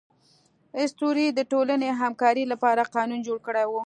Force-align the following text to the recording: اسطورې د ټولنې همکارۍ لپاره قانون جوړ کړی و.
اسطورې 0.83 1.25
د 1.37 1.39
ټولنې 1.51 1.89
همکارۍ 2.01 2.45
لپاره 2.53 2.89
قانون 2.95 3.19
جوړ 3.27 3.37
کړی 3.47 3.65
و. 3.67 3.73